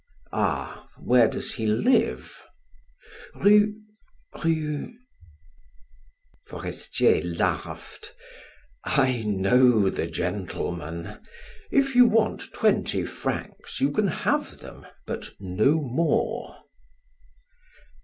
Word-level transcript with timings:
"Ah, 0.33 0.87
where 0.97 1.27
does 1.27 1.53
he 1.53 1.67
live?" 1.67 2.41
"Rue 3.35 3.75
Rue" 4.43 4.95
Forestier 6.47 7.21
laughed. 7.37 8.15
"I 8.83 9.21
know 9.21 9.91
the 9.91 10.07
gentleman! 10.07 11.19
If 11.69 11.93
you 11.93 12.07
want 12.07 12.51
twenty 12.51 13.05
francs 13.05 13.79
you 13.79 13.91
can 13.91 14.07
have 14.07 14.57
them, 14.57 14.87
but 15.05 15.29
no 15.39 15.79
more." 15.79 16.57